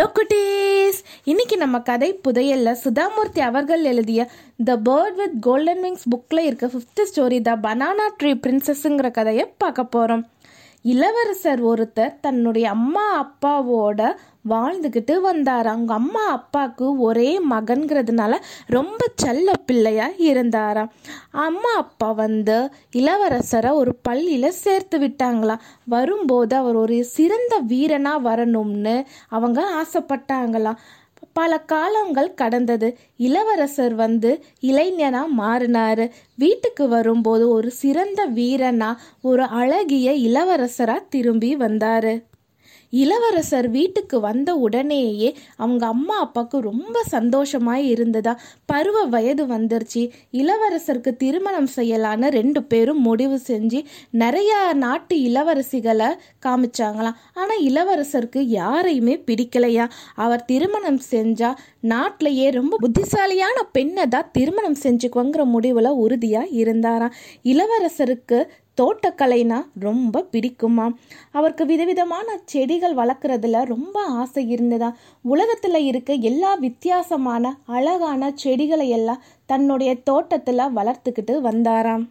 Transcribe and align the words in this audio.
Hello 0.00 0.12
குட்டீஸ் 0.12 0.98
இன்னைக்கு 1.24 1.56
நம்ம 1.56 1.78
கதை 1.80 2.08
புதையல்ல 2.24 2.70
சுதாமூர்த்தி 2.84 3.40
அவர்கள் 3.40 3.82
எழுதிய 3.84 4.20
the 4.64 4.76
bird 4.78 5.16
with 5.16 5.34
golden 5.40 5.82
wings 5.82 6.06
புக்கில் 6.10 6.40
இருக்க 6.44 6.66
fifth 6.66 7.02
story 7.10 7.38
the 7.40 7.56
banana 7.56 8.06
tree 8.18 8.30
பிரின்சஸ்ங்கிற 8.42 9.10
கதையை 9.10 9.44
பார்க்க 9.58 9.84
போகிறோம் 9.84 10.22
இளவரசர் 10.84 11.62
ஒருத்தர் 11.66 12.20
தன்னுடைய 12.20 12.70
அம்மா 12.70 13.06
அப்பாவோட 13.22 14.16
வாழ்ந்துக்கிட்டு 14.48 15.20
வந்தார். 15.20 15.66
அவங்க 15.66 15.94
அம்மா 15.94 16.22
அப்பாவுக்கு 16.26 16.98
ஒரே 16.98 17.40
மகன்கிறதுனால 17.50 18.36
ரொம்ப 18.66 19.08
செல்ல 19.14 19.52
பிள்ளையா 19.66 20.06
இருந்தாராம். 20.16 20.92
அம்மா 21.30 21.72
அப்பா 21.76 22.12
வந்து 22.12 22.70
இளவரசரை 22.96 23.72
ஒரு 23.72 23.94
பள்ளியில் 24.02 24.50
சேர்த்து 24.50 24.98
விட்டாங்களாம் 24.98 25.66
வரும்போது 25.84 26.56
அவர் 26.56 26.74
ஒரு 26.74 27.04
சிறந்த 27.04 27.60
வீரனா 27.68 28.14
வரணும்னு 28.28 29.04
அவங்க 29.28 29.68
ஆசைப்பட்டாங்களாம். 29.82 30.80
பல 31.32 31.58
காலங்கள் 31.58 32.34
கடந்தது. 32.34 32.98
இளவரசர் 33.16 33.94
வந்து 33.94 34.44
இளைஞனா 34.60 35.22
மாறினாரு. 35.38 36.10
வீட்டுக்கு 36.34 36.88
வரும்போது 36.88 37.48
ஒரு 37.48 37.70
சிறந்த 37.70 38.28
வீரனா 38.28 38.96
ஒரு 39.22 39.42
அழகிய 39.42 40.10
இளவரசரா 40.12 40.96
திரும்பி 41.08 41.56
வந்தாரு. 41.56 42.14
இளவரசர் 42.92 43.70
வீட்டுக்கு 43.70 44.20
வந்த 44.20 44.54
உடனேயே 44.54 45.36
அவங்க 45.56 45.86
அம்மா 45.86 46.18
அப்பாவுக்கு 46.20 46.60
ரொம்ப 46.60 47.02
சந்தோஷமாய் 47.02 47.88
இருந்ததா? 47.90 48.38
பருவ 48.66 49.04
வயது 49.04 49.46
வந்துருச்சு. 49.46 50.10
இளவரசருக்கு 50.32 51.16
திருமணம் 51.16 51.68
செய்யலான்னு 51.76 52.28
ரெண்டு 52.28 52.62
பேரும் 52.62 53.00
முடிவு 53.00 53.40
செஞ்சு 53.46 53.84
நிறைய 54.10 54.72
நாட்டு 54.74 55.16
இளவரசிகளை 55.16 56.10
காமிச்சாங்களாம். 56.46 57.18
ஆனால் 57.34 57.62
இளவரசருக்கு 57.62 58.38
யாரையுமே 58.38 59.16
பிடிக்கலையா? 59.26 59.88
அவர் 60.14 60.44
திருமணம் 60.44 61.00
செஞ்சால் 61.10 61.58
நாட்டிலேயே 61.80 62.50
ரொம்ப 62.50 62.76
புத்திசாலியான 62.76 63.62
பெண்ணை 63.72 64.06
தான் 64.06 64.30
திருமணம் 64.32 64.80
செஞ்சுக்குவங்கிற 64.82 65.44
முடிவில் 65.44 65.98
உறுதியாக 65.98 66.46
இருந்தாராம். 66.46 67.14
இளவரசருக்கு 67.42 68.50
தோட்டக்கலைனா 68.80 69.66
ரொம்ப 69.78 70.26
பிடிக்குமா? 70.32 70.94
அவருக்கு 71.32 71.66
விதவிதமான 71.66 72.40
செடிகள் 72.44 72.94
வளர்க்குறதுல 72.94 73.64
ரொம்ப 73.64 74.02
ஆசை 74.02 74.50
இருந்ததா? 74.50 74.96
உலகத்தில் 75.22 75.84
இருக்க 75.84 76.12
எல்லா 76.12 76.54
வித்தியாசமான 76.54 77.58
அழகான 77.66 78.30
செடிகளை 78.34 78.88
எல்லாம் 78.88 79.22
தன்னுடைய 79.46 79.94
தோட்டத்தில் 79.94 80.58
வளர்த்துக்கிட்டு 80.58 81.36
வந்தாராம். 81.44 82.06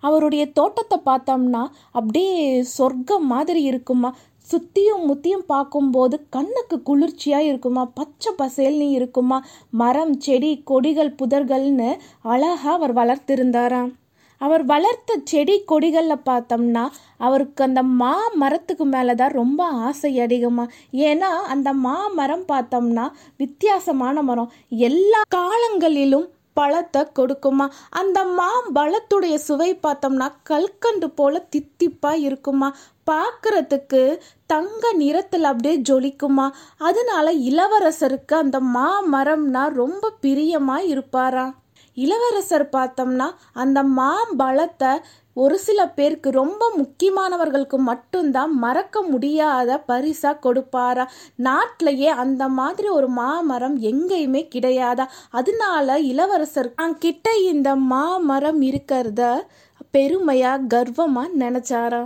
அவருடைய 0.00 0.46
தோட்டத்தை 0.46 0.98
பார்த்தோம்னா 1.06 1.66
அப்படியே 1.92 2.62
சொர்க்கம் 2.62 3.26
மாதிரி 3.26 3.62
இருக்குமா? 3.62 4.16
சுத்தியும் 4.50 5.04
முத்தியும் 5.06 5.46
பார்க்கும்போது 5.46 6.26
கண்ணுக்கு 6.30 6.82
குளிர்ச்சியாக 6.82 7.42
இருக்குமா? 7.42 7.90
பச்சை 7.94 8.32
பசேல்னு 8.38 8.90
இருக்குமா? 8.90 9.44
மரம் 9.70 10.20
செடி 10.20 10.62
கொடிகள் 10.64 11.14
புதர்கள்னு 11.14 11.96
அழகாக 12.22 12.70
அவர் 12.70 12.94
வளர்த்திருந்தாராம். 12.94 13.92
அவர் 14.40 14.64
வளர்த்த 14.64 15.18
செடி 15.24 15.56
கொடிகளில் 15.72 16.26
பார்த்தோம்னா 16.28 16.84
அவருக்கு 17.16 17.64
அந்த 17.64 17.82
மா 17.82 18.14
மரத்துக்கு 18.34 18.84
மேலே 18.84 19.14
தான் 19.14 19.38
ரொம்ப 19.40 19.64
ஆசை 19.64 20.20
அதிகமாக 20.20 20.72
ஏன்னா 20.92 21.30
அந்த 21.54 21.72
மா 21.72 21.96
மரம் 22.08 22.44
பார்த்தோம்னா 22.52 23.06
வித்தியாசமான 23.36 24.22
மரம். 24.22 24.52
எல்லா 24.88 25.22
காலங்களிலும் 25.28 26.28
பழத்தை 26.52 27.02
கொடுக்குமா. 27.18 27.66
அந்த 27.90 28.18
மாம்பழத்துடைய 28.38 29.34
சுவை 29.34 29.68
பார்த்தோம்னா 29.74 30.26
கல்கண்டு 30.42 31.08
போல 31.10 31.42
தித்திப்பா 31.56 32.12
இருக்குமா. 32.18 32.68
பார்க்கறதுக்கு 33.10 34.02
தங்க 34.46 34.92
நிறத்தில் 34.92 35.44
அப்படியே 35.44 35.76
ஜொலிக்குமா. 35.90 36.46
அதனால 36.78 37.32
இளவரசருக்கு 37.50 38.34
அந்த 38.34 38.60
மாமரம்னா 38.76 39.64
ரொம்ப 39.72 40.12
பிரியமா 40.22 40.78
இருப்பாராம். 40.92 41.54
இளவரசர் 42.04 42.66
பார்த்தோம்னா 42.76 43.28
அந்த 43.62 43.78
மாம்பழத்தை 43.98 44.92
ஒரு 45.36 45.56
சில 45.58 45.80
பேருக்கு 45.88 46.28
ரொம்ப 46.38 46.62
முக்கியமானவர்களுக்கு 46.78 47.78
மட்டும்தான் 47.90 48.52
மறக்க 48.64 49.02
முடியாத 49.02 49.78
பரிசா 49.88 50.32
கொடுப்பாரா? 50.44 51.04
நாட்டிலேயே 51.46 52.10
அந்த 52.22 52.42
மாதிரி 52.58 52.88
ஒரு 52.88 53.08
மாமரம் 53.20 53.76
எங்கேயுமே 53.90 54.42
கிடையாதா? 54.54 55.06
அதனால 55.30 55.98
இளவரசர் 56.12 56.70
கிட்ட 56.98 57.36
இந்த 57.52 57.70
மாமரம் 57.92 58.60
இருக்கிறத 58.62 59.22
பெருமையா 59.94 60.52
கர்வமா 60.74 61.24
நினைச்சாரா? 61.42 62.02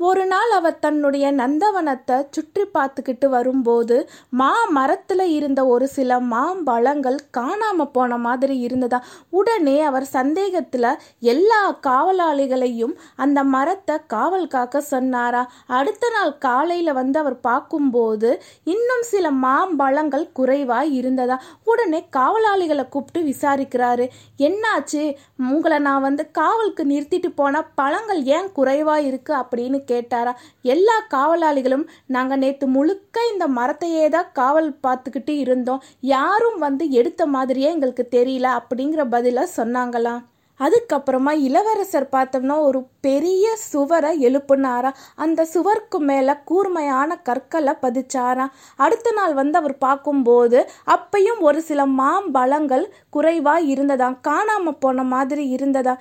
ஒரு 0.00 0.22
நாள் 0.26 0.50
அவர் 0.50 0.78
தன்னுடைய 0.78 1.26
நந்தவனத்தை 1.32 2.16
சுற்றி 2.30 2.64
பார்த்துக்கிட்டு 2.74 3.26
வரும்போது 3.26 3.96
மா 4.30 4.52
மரத்தில் 4.68 5.26
இருந்த 5.28 5.60
ஒரு 5.66 5.86
சில 5.88 6.20
மாம்பழங்கள் 6.32 7.18
காணாம 7.36 7.86
போன 7.92 8.16
மாதிரி 8.18 8.56
இருந்ததா? 8.58 8.98
உடனே 9.30 9.76
அவர் 9.80 10.06
சந்தேகத்தில் 10.14 10.88
எல்லா 11.32 11.60
காவலாளிகளையும் 11.86 12.94
அந்த 13.16 13.38
மரத்தை 13.44 13.96
காவல் 14.06 14.46
காக்க 14.46 14.80
சொன்னாரா? 14.92 15.42
அடுத்த 15.78 16.10
நாள் 16.10 16.32
காலையில் 16.38 16.92
வந்து 16.92 17.18
அவர் 17.18 17.38
பார்க்கும்போது 17.40 18.30
இன்னும் 18.64 19.04
சில 19.04 19.30
மாம்பழங்கள் 19.44 20.26
குறைவாக 20.32 20.92
இருந்ததா? 21.00 21.38
உடனே 21.64 22.00
காவலாளிகளை 22.16 22.86
கூப்பிட்டு 22.88 23.22
விசாரிக்கிறாரு. 23.32 24.06
என்னாச்சு? 24.38 25.02
உங்களை 25.50 25.78
நான் 25.78 26.00
வந்து 26.00 26.22
காவலுக்கு 26.30 26.84
நிறுத்திட்டு 26.84 27.30
போன 27.34 27.62
பழங்கள் 27.74 28.22
ஏன் 28.36 28.50
குறைவா 28.56 28.96
இருக்கு? 29.08 29.32
அப்படின்னு 29.34 29.73
கேட்டாரா? 29.92 30.32
எல்லா 30.62 30.96
காவலாளிகளும் 31.14 31.86
நாங்கள் 32.06 32.38
நேற்று 32.38 32.68
முழுக்க 32.68 33.26
இந்த 33.32 33.48
மரத்தையே 33.48 34.08
தான் 34.08 34.30
காவல் 34.32 34.70
பார்த்துக்கிட்டு 34.86 35.34
இருந்தோம். 35.38 35.82
யாரும் 36.00 36.58
வந்து 36.58 36.86
எடுத்த 36.90 37.26
மாதிரியே 37.26 37.70
எங்களுக்கு 37.70 38.06
தெரியல 38.10 38.46
அப்படிங்கிற 38.60 39.04
பதிலை 39.08 39.44
சொன்னாங்களாம் 39.56 40.22
அதுக்கப்புறமா 40.60 41.32
இளவரசர் 41.46 42.06
பார்த்தோம்னா 42.12 42.56
ஒரு 42.60 42.80
பெரிய 43.00 43.46
சுவரை 43.70 44.10
எழுப்புனாரா. 44.26 44.90
அந்த 45.14 45.44
சுவருக்கு 45.44 45.98
மேலே 46.00 46.34
கூர்மையான 46.44 47.16
கற்களை 47.28 47.74
பதிச்சாராம் 47.82 48.52
அடுத்த 48.76 49.12
நாள் 49.12 49.34
வந்து 49.34 49.58
அவர் 49.58 49.76
பார்க்கும்போது 49.78 50.60
அப்பையும் 50.96 51.40
ஒரு 51.40 51.62
சில 51.62 51.86
மாம்பழங்கள் 52.00 52.84
குறைவாக 53.10 53.66
இருந்ததாம். 53.74 54.16
காணாமல் 54.20 54.80
போன 54.84 55.02
மாதிரி 55.14 55.46
இருந்ததா. 55.48 55.94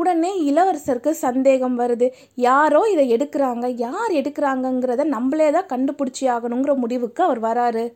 உடனே 0.00 0.32
இளவரசருக்கு 0.50 1.12
சந்தேகம் 1.26 1.78
வருது. 1.82 2.08
யாரோ 2.48 2.82
இதை 2.94 3.04
எடுக்கிறாங்க 3.16 3.66
யார் 3.84 4.14
எடுக்கிறாங்கங்கிறத 4.22 5.04
நம்மளே 5.16 5.50
தான் 5.50 5.70
கண்டுபிடிச்சி 5.74 6.26
ஆகணுங்கிற 6.36 6.74
முடிவுக்கு 6.76 7.22
அவர் 7.28 7.42
வராரு. 7.48 7.86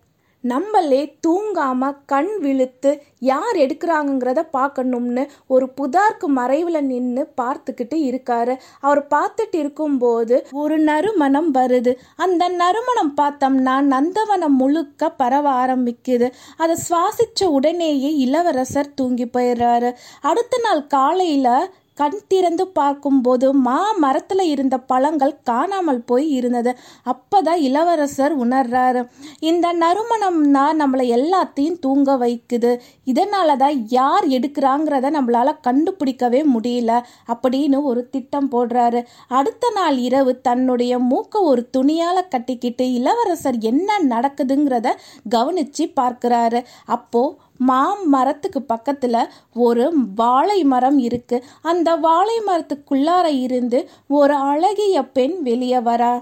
நம்மளே 0.44 1.00
தூங்காம 1.26 1.88
கண் 2.10 2.30
விழுத்து 2.38 2.90
யார் 3.30 3.56
எடுக்கிறாங்கங்கிறத 3.56 4.40
பார்க்கணும்னு 4.50 5.22
ஒரு 5.54 5.66
புதார்க்கு 5.78 6.28
மறைவில் 6.38 6.86
நின்று 6.90 7.22
பார்த்துக்கிட்டு 7.40 7.96
இருக்காரு. 8.10 8.54
அவர் 8.80 9.00
பார்த்துட்டு 9.14 9.58
இருக்கும்போது 9.62 10.36
ஒரு 10.62 10.78
நறுமணம் 10.78 11.50
வருது. 11.54 11.94
அந்த 12.16 12.48
நறுமணம் 12.62 13.12
பார்த்தோம்னா 13.20 13.74
நந்தவனம் 13.92 14.56
முழுக்க 14.62 15.10
பரவ 15.20 15.46
ஆரம்பிக்குது. 15.64 16.28
அதை 16.56 16.76
சுவாசிச்ச 16.86 17.50
உடனேயே 17.58 18.12
இளவரசர் 18.24 18.94
தூங்கி 18.94 19.28
போயிடுறாரு. 19.36 19.92
அடுத்த 20.30 20.62
நாள் 20.62 20.82
காலையில் 20.96 21.52
கண் 22.00 22.18
திறந்து 22.28 22.64
பார்க்கும்போது 22.68 23.46
மா 23.66 23.78
மரத்தில் 24.02 24.44
இருந்த 24.50 24.76
பழங்கள் 24.90 25.34
காணாமல் 25.42 26.02
போய் 26.02 26.26
இருந்தது. 26.30 26.72
அப்போதான் 27.12 27.60
இளவரசர் 27.68 28.34
உணர்றாரு. 28.44 29.02
இந்த 29.40 29.66
நறுமணம்னா 29.82 30.64
நம்மளை 30.80 31.06
எல்லாத்தையும் 31.18 31.78
தூங்க 31.78 32.16
வைக்குது. 32.16 32.72
இதனால 33.06 33.56
தான் 33.56 33.76
யார் 33.88 34.26
எடுக்கிறாங்கிறத 34.28 35.10
நம்மளால் 35.16 35.60
கண்டுபிடிக்கவே 35.68 36.42
முடியல 36.54 36.92
அப்படின்னு 37.32 37.78
ஒரு 37.82 38.02
திட்டம் 38.10 38.50
போடுறாரு. 38.52 39.02
அடுத்த 39.30 39.72
நாள் 39.74 39.98
இரவு 40.08 40.34
தன்னுடைய 40.40 40.92
மூக்கை 41.10 41.42
ஒரு 41.42 41.64
துணியால் 41.76 42.28
கட்டிக்கிட்டு 42.28 42.86
இளவரசர் 42.92 43.58
என்ன 43.70 43.98
நடக்குதுங்கிறத 44.08 44.88
கவனித்து 45.28 45.86
பார்க்குறாரு. 46.00 46.60
அப்போது 46.88 47.36
மாம் 47.60 48.08
மரத்துக்கு 48.08 48.62
பக்கத்தில் 48.62 49.28
ஒரு 49.54 49.84
வாழை 50.14 50.64
மரம் 50.64 50.98
இருக்கு. 50.98 51.44
அந்த 51.62 51.96
வாழை 51.96 52.36
மரத்துக்குள்ளார 52.46 53.26
இருந்து 53.40 53.88
ஒரு 54.08 54.34
அழகிய 54.34 55.04
பெண் 55.16 55.42
வெளியே 55.42 55.80
வரா. 55.88 56.14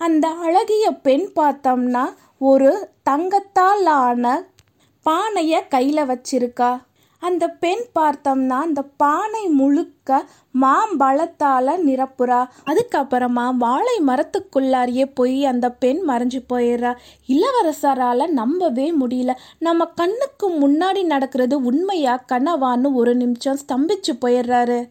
அந்த 0.00 0.28
அழகிய 0.28 0.92
பெண் 1.06 1.26
பார்த்தோம்னா 1.36 2.04
ஒரு 2.38 2.70
தங்கத்தால் 3.02 3.86
ஆன 3.86 4.44
பானையை 5.06 5.68
கையில் 5.68 6.08
வச்சிருக்கா. 6.10 6.70
அந்த 7.18 7.48
பெண் 7.48 7.80
பார்த்தோம்னா 7.94 8.48
அந்த 8.48 8.82
பானை 8.82 9.46
முழுக்க 9.46 10.24
மாம்பழத்தால 10.60 11.72
நிரப்புறா. 11.86 12.48
அதுக்கப்புறமா 12.66 13.56
வாழை 13.56 14.00
மரத்துக்குள்ளாரியே 14.06 15.10
போய் 15.14 15.44
அந்த 15.44 15.70
பெண் 15.70 16.02
மறைஞ்சு 16.08 16.40
போயிடுறா. 16.52 16.94
இளவரசரால 17.26 18.26
நம்பவே 18.26 18.92
முடியல. 19.00 19.34
நம்ம 19.58 19.84
கண்ணுக்கு 19.84 20.50
முன்னாடி 20.50 21.04
நடக்கிறது 21.04 21.62
உண்மையா 21.62 22.24
கனவான்னு 22.32 22.92
ஒரு 22.92 23.14
நிமிஷம் 23.14 23.58
ஸ்தம்பிச்சு 23.68 24.12
போயிடுறாரு. 24.20 24.88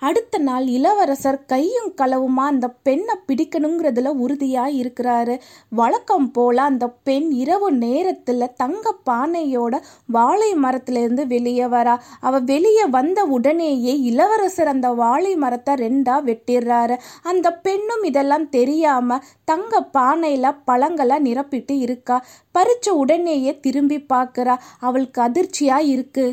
அடுத்த 0.00 0.38
நாள் 0.38 0.66
இளவரசர் 0.66 1.44
கையும் 1.44 1.94
களவுமா 1.96 2.44
அந்த 2.52 2.68
பெண்ணை 2.68 3.14
பிடிக்கணுங்கிறதுல 3.28 4.10
உறுதியா 4.22 4.64
இருக்கிறாரு 4.80 5.40
வழக்கம் 5.68 6.30
போல 6.30 6.62
அந்த 6.62 6.88
பெண் 6.88 7.30
இரவு 7.30 7.72
நேரத்துல 7.72 8.48
தங்க 8.56 8.94
பானையோட 9.10 9.80
வாழை 10.06 10.54
மரத்துல 10.54 10.98
இருந்து 11.00 11.26
வெளியே 11.26 11.64
வரா. 11.64 11.98
அவ 12.20 12.38
வெளியே 12.38 12.84
வந்த 12.86 13.24
உடனேயே 13.24 14.00
இளவரசர் 14.00 14.66
அந்த 14.66 14.90
வாழை 14.92 15.36
மரத்தை 15.36 15.74
ரெண்டா 15.74 16.16
வெட்டிடுறாரு. 16.28 16.98
அந்த 17.22 17.52
பெண்ணும் 17.52 18.02
இதெல்லாம் 18.02 18.48
தெரியாம 18.48 19.18
தங்க 19.44 19.88
பானையில 19.98 20.56
பழங்களை 20.64 21.16
நிரப்பிட்டு 21.18 21.72
இருக்கா. 21.78 22.24
பறிச்ச 22.58 22.88
உடனேயே 22.90 23.60
திரும்பி 23.60 24.06
பார்க்கறா 24.14 24.56
அவளுக்கு 24.80 25.22
அதிர்ச்சியா 25.22 25.78
இருக்கு. 25.78 26.26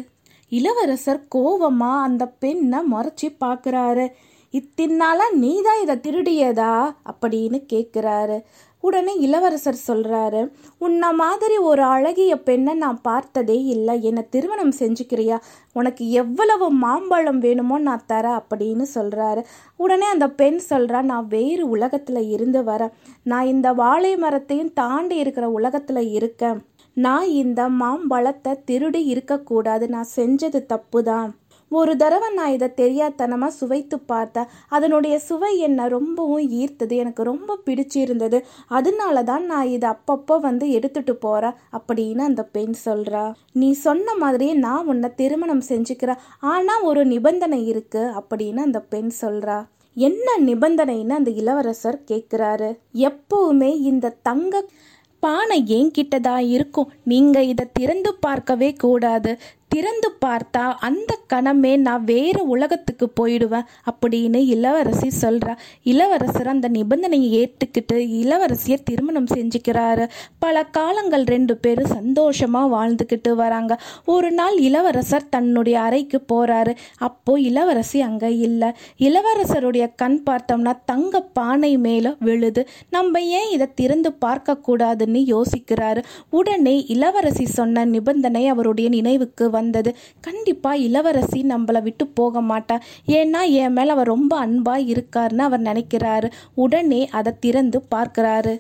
இளவரசர் 0.50 1.28
கோவமா 1.36 2.02
அந்த 2.02 2.28
பெண்ணை 2.28 2.80
முறைச்சி 2.92 3.28
பார்க்குறாரு. 3.46 4.06
இத்தின்னால 4.54 5.20
நீ 5.32 5.62
தான் 5.62 5.82
இதை 5.82 5.96
திருடியதா? 5.96 6.96
அப்படின்னு 7.12 7.60
கேட்குறாரு 7.74 8.44
உடனே 8.82 9.20
இளவரசர் 9.20 9.80
சொல்றாரு 9.88 10.52
உன்ன 10.78 11.12
மாதிரி 11.14 11.58
ஒரு 11.58 11.84
அழகிய 11.84 12.40
பெண்ணை 12.40 12.74
நான் 12.74 13.02
பார்த்ததே 13.02 13.64
இல்லை. 13.64 14.04
என்னை 14.04 14.24
திருமணம் 14.30 14.74
செஞ்சுக்கிறியா? 14.80 15.38
உனக்கு 15.74 16.12
எவ்வளவு 16.12 16.72
மாம்பழம் 16.72 17.40
வேணுமோ 17.40 17.78
நான் 17.78 18.06
தரேன் 18.14 18.40
அப்படின்னு 18.40 18.86
சொல்றாரு. 18.96 19.44
உடனே 19.78 20.06
அந்த 20.06 20.30
பெண் 20.30 20.60
சொல்றா 20.70 21.02
நான் 21.02 21.28
வேறு 21.28 21.78
உலகத்துல 21.78 22.30
இருந்து 22.30 22.62
வரேன். 22.62 22.92
நான் 23.24 23.46
இந்த 23.46 23.74
வாழை 23.74 24.16
மரத்தையும் 24.16 24.74
தாண்டி 24.74 25.16
இருக்கிற 25.16 25.48
உலகத்துல 25.60 26.12
இருக்கேன். 26.12 26.62
நான் 27.06 27.28
இந்த 27.42 27.62
மாம்பழத்தை 27.82 28.54
திருடி 28.70 29.02
இருக்கக்கூடாது. 29.14 29.86
நான் 29.96 30.14
செஞ்சது 30.16 30.60
தப்பு 30.72 31.02
தான் 31.10 31.30
ஒரு 31.72 31.94
தடவை 32.02 32.28
நான் 32.36 32.54
இதை 32.56 32.68
தெரியாதனமாக 32.82 33.56
சுவைத்து 33.58 33.98
பார்த்தேன் 34.12 34.52
அதனுடைய 34.76 35.16
சுவை 35.26 35.52
என்னை 35.68 35.86
ரொம்பவும் 35.96 36.46
ஈர்த்தது. 36.60 36.94
எனக்கு 37.04 37.22
ரொம்ப 37.32 37.58
பிடிச்சிருந்தது. 37.66 38.40
அதனால 38.78 39.24
தான் 39.32 39.46
நான் 39.52 39.72
இதை 39.76 39.88
அப்பப்போ 39.96 40.36
வந்து 40.48 40.68
எடுத்துட்டு 40.78 41.16
போகிறேன் 41.26 41.58
அப்படின்னு 41.78 42.24
அந்த 42.30 42.46
பெண் 42.58 42.76
சொல்கிறா 42.88 43.24
நீ 43.62 43.72
சொன்ன 43.86 44.16
மாதிரியே 44.24 44.56
நான் 44.66 44.90
உன்னை 44.94 45.12
திருமணம் 45.22 45.66
செஞ்சுக்கிறேன். 45.72 46.22
ஆனால் 46.54 46.86
ஒரு 46.92 47.04
நிபந்தனை 47.14 47.62
இருக்கு 47.74 48.04
அப்படின்னு 48.22 48.62
அந்த 48.70 48.82
பெண் 48.94 49.12
சொல்கிறா 49.24 49.58
என்ன 49.98 50.28
நிபந்தனைன்னு 50.48 51.14
அந்த 51.20 51.32
இளவரசர் 51.42 51.98
கேட்குறாரு 52.10 52.68
எப்பவுமே 53.10 53.70
இந்த 53.92 54.16
தங்க 54.28 54.62
பானை 55.20 55.64
என்கிட்ட 55.68 56.46
இருக்கும்? 56.48 56.92
நீங்க 57.04 57.44
இதை 57.44 57.66
திறந்து 57.74 58.16
பார்க்கவே 58.16 58.74
கூடாது. 58.74 59.40
திறந்து 59.68 60.10
பார்த்தா 60.26 60.74
அந்த 60.80 61.12
கணமே 61.34 61.78
நான் 61.78 62.04
வேறு 62.04 62.48
உலகத்துக்கு 62.48 63.06
போயிடுவேன் 63.20 63.66
அப்படின்னு 63.90 64.40
இளவரசி 64.46 65.10
சொல்கிறா 65.22 65.54
இளவரசர் 65.84 66.48
அந்த 66.48 66.70
நிபந்தனையை 66.70 67.30
ஏற்றுக்கிட்டு 67.40 67.96
இளவரசியை 68.22 68.78
திருமணம் 68.84 69.28
செஞ்சுக்கிறாரு. 69.36 70.06
பல 70.40 70.64
காலங்கள் 70.64 71.24
ரெண்டு 71.24 71.58
பேரும் 71.58 71.92
சந்தோஷமா 71.98 72.62
வாழ்ந்துக்கிட்டு 72.76 73.34
வராங்க. 73.36 73.80
ஒரு 74.06 74.32
நாள் 74.32 74.58
இளவரசர் 74.58 75.30
தன்னுடைய 75.30 75.80
அறைக்கு 75.80 76.22
போகிறாரு 76.34 76.76
அப்போது 76.98 77.44
இளவரசி 77.44 78.02
அங்கே 78.02 78.38
இல்லை. 78.38 78.72
இளவரசருடைய 79.00 79.88
கண் 79.96 80.24
பார்த்தோம்னா 80.30 80.76
தங்க 80.86 81.22
பானை 81.22 81.78
மேலே 81.78 82.14
விழுது. 82.20 82.68
நம்ம 82.90 83.22
ஏன் 83.22 83.52
இதை 83.52 83.68
திறந்து 83.76 84.12
பார்க்கக்கூடாதுன்னு 84.26 85.24
யோசிக்கிறாரு. 85.36 86.04
உடனே 86.30 86.86
இளவரசி 86.86 87.46
சொன்ன 87.46 87.86
நிபந்தனை 87.86 88.48
அவருடைய 88.48 88.90
நினைவுக்கு 88.90 89.46
வந்தது. 89.60 89.92
கண்டிப்பாக 90.22 90.84
இளவரசி 90.88 91.42
நம்மளை 91.54 91.82
விட்டு 91.82 92.06
போக 92.20 92.42
மாட்டா. 92.52 92.78
ஏன்னா 93.08 93.44
என் 93.60 93.76
மேலே 93.78 93.92
அவர் 93.98 94.14
ரொம்ப 94.16 94.34
அன்பாக 94.38 94.88
இருக்காருன்னு 94.94 95.46
அவர் 95.50 95.68
நினைக்கிறாரு. 95.70 96.30
உடனே 96.64 97.02
அதை 97.10 97.34
திறந்து 97.40 97.80
பார்க்குறாரு. 97.96 98.56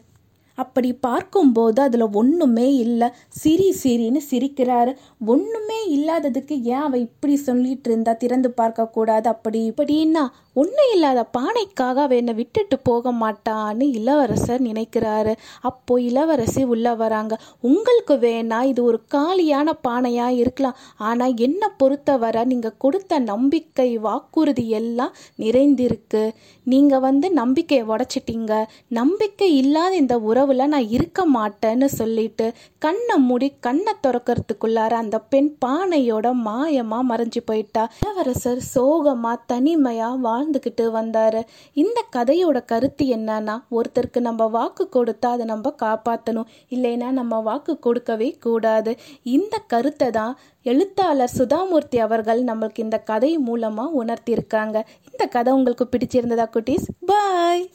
அப்படி 0.58 0.90
பார்க்கும்போது 1.00 1.80
அதில் 1.82 2.06
ஒன்றுமே 2.12 2.68
இல்லை. 2.76 3.08
சிரி 3.42 3.68
சிரின்னு 3.84 4.22
சிரிக்கிறாரு. 4.32 4.92
ஒன்றுமே 5.26 5.78
இல்லாததுக்கு 5.96 6.56
ஏன் 6.70 6.84
அவள் 6.86 7.00
இப்படி 7.00 7.36
சொல்லிட்டு 7.48 7.90
இருந்தா? 7.90 8.14
திறந்து 8.14 8.50
பார்க்கக்கூடாது. 8.58 9.28
அப்படி 9.34 9.60
இப்படின்னா 9.72 10.24
ஒன்றும் 10.62 10.92
இல்லாத 10.94 11.22
பானைக்காக 11.38 12.04
அவ 12.06 12.16
என்னை 12.20 12.34
விட்டுட்டு 12.40 12.76
போக 12.90 13.12
மாட்டான்னு 13.22 13.86
இளவரசர் 14.00 14.62
நினைக்கிறாரு. 14.68 15.34
அப்போ 15.70 15.94
இளவரசி 16.10 16.64
உள்ள 16.74 16.94
வராங்க. 17.02 17.34
உங்களுக்கு 17.70 18.16
வேணா 18.26 18.60
இது 18.72 18.82
ஒரு 18.84 19.00
காலியான 19.16 19.74
பானையா 19.88 20.28
இருக்கலாம். 20.44 20.78
ஆனால் 21.10 21.36
என்னை 21.48 21.70
பொறுத்தவரை 21.82 22.44
நீங்கள் 22.52 22.78
கொடுத்த 22.78 23.20
நம்பிக்கை 23.32 23.90
வாக்குறுதி 24.08 24.66
எல்லாம் 24.80 25.14
நிறைந்திருக்கு. 25.44 26.24
நீங்கள் 26.68 27.04
வந்து 27.08 27.28
நம்பிக்கையை 27.32 27.86
உடைச்சிட்டீங்க. 27.94 28.54
நம்பிக்கை 29.00 29.50
இல்லாத 29.62 29.94
இந்த 29.96 30.18
உறவுல 30.30 30.68
நான் 30.74 30.92
இருக்க 30.98 31.20
மாட்டேன்னு 31.38 31.90
சொல்லிட்டு 32.00 32.48
கண்ணை 32.86 33.18
மூடி 33.28 33.50
கண்ணை 33.68 33.96
திறக்கிறதுக்குள்ளார 34.06 34.94
அந்த 35.04 35.18
பெண் 35.34 35.52
பானையோட 35.66 36.28
மாயமா 36.48 37.02
மறைஞ்சு 37.12 37.44
போயிட்டா. 37.46 37.86
இளவரசர் 38.02 38.62
சோகமா 38.74 39.36
தனிமையா 39.54 40.10
வாழ்ந்துக்கிட்டு 40.48 40.86
வந்தாரு. 41.00 41.42
இந்த 41.74 42.00
கதையோட 42.16 42.66
கருத்து 42.66 43.06
என்னன்னா 43.16 43.56
ஒருத்தருக்கு 43.72 44.20
நம்ம 44.20 44.48
வாக்கு 44.48 44.90
கொடுத்தா 44.96 45.30
அதை 45.36 45.46
நம்ம 45.46 45.74
காப்பாற்றணும் 45.84 46.50
இல்லைன்னா 46.70 47.10
நம்ம 47.12 47.40
வாக்கு 47.40 47.80
கொடுக்கவே 47.80 48.30
கூடாது. 48.40 48.98
இந்த 49.24 49.58
கருத்தை 49.68 50.10
தான் 50.10 50.38
எழுத்தாளர் 50.64 51.36
சுதாமூர்த்தி 51.38 52.00
அவர்கள் 52.00 52.42
நம்மளுக்கு 52.44 52.80
இந்த 52.80 52.98
கதை 53.00 53.38
மூலமாக 53.38 54.04
உணர்த்தியிருக்காங்க. 54.04 54.78
இந்த 55.12 55.26
கதை 55.26 55.54
உங்களுக்கு 55.54 55.88
பிடிச்சிருந்ததா 55.92 56.48
குட்டீஸ்? 56.56 56.88
பாய்! 57.06 57.66